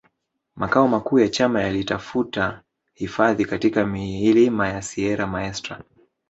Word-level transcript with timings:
Makao 0.55 0.87
makuu 0.87 1.19
ya 1.19 1.29
chama 1.29 1.61
yalitafuta 1.61 2.61
hifadhi 2.93 3.45
katika 3.45 3.85
milima 3.85 4.67
ya 4.67 4.81
Sierra 4.81 5.27
Maestra 5.27 5.81